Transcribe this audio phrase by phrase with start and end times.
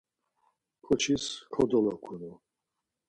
[0.85, 2.31] Ǩoçis kodolokunu.